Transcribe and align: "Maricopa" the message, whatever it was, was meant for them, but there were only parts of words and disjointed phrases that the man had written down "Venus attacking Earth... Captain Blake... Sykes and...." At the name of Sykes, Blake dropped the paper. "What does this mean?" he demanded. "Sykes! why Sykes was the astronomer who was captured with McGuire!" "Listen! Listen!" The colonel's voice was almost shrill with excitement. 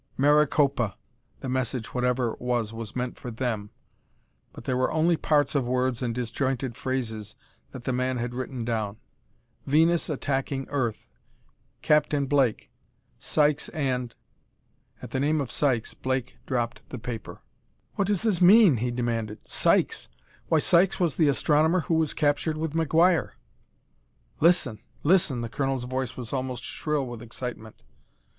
"Maricopa" 0.17 0.95
the 1.41 1.47
message, 1.47 1.93
whatever 1.93 2.31
it 2.33 2.41
was, 2.41 2.73
was 2.73 2.95
meant 2.95 3.19
for 3.19 3.29
them, 3.29 3.69
but 4.51 4.63
there 4.63 4.75
were 4.75 4.91
only 4.91 5.15
parts 5.15 5.53
of 5.53 5.67
words 5.67 6.01
and 6.01 6.15
disjointed 6.15 6.75
phrases 6.75 7.35
that 7.71 7.83
the 7.83 7.93
man 7.93 8.17
had 8.17 8.33
written 8.33 8.65
down 8.65 8.97
"Venus 9.67 10.09
attacking 10.09 10.65
Earth... 10.69 11.07
Captain 11.83 12.25
Blake... 12.25 12.71
Sykes 13.19 13.69
and...." 13.69 14.15
At 15.03 15.11
the 15.11 15.19
name 15.19 15.39
of 15.39 15.51
Sykes, 15.51 15.93
Blake 15.93 16.37
dropped 16.47 16.81
the 16.89 16.97
paper. 16.97 17.43
"What 17.93 18.07
does 18.07 18.23
this 18.23 18.41
mean?" 18.41 18.77
he 18.77 18.89
demanded. 18.89 19.47
"Sykes! 19.47 20.09
why 20.47 20.57
Sykes 20.57 20.99
was 20.99 21.15
the 21.17 21.27
astronomer 21.27 21.81
who 21.81 21.93
was 21.93 22.15
captured 22.15 22.57
with 22.57 22.73
McGuire!" 22.73 23.33
"Listen! 24.39 24.79
Listen!" 25.03 25.41
The 25.41 25.49
colonel's 25.49 25.83
voice 25.83 26.17
was 26.17 26.33
almost 26.33 26.63
shrill 26.63 27.05
with 27.05 27.21
excitement. 27.21 27.83